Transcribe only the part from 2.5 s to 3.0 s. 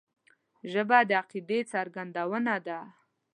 ده